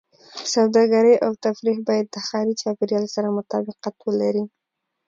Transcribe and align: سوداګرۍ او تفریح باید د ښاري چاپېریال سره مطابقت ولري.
سوداګرۍ 0.53 1.15
او 1.25 1.31
تفریح 1.45 1.77
باید 1.87 2.05
د 2.11 2.15
ښاري 2.27 2.53
چاپېریال 2.61 3.05
سره 3.15 3.35
مطابقت 3.37 3.95
ولري. 4.07 4.43